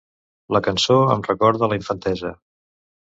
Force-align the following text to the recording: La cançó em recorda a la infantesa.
La 0.55 0.61
cançó 0.67 0.97
em 1.17 1.21
recorda 1.27 1.67
a 1.67 1.69
la 1.75 1.79
infantesa. 1.83 2.33